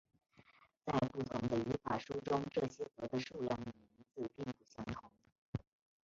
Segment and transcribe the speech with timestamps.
[0.83, 5.11] 在不同的语法书中这些格的数量与名字并不相同。